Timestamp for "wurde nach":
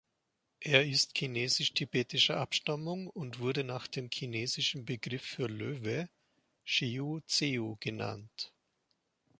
3.37-3.85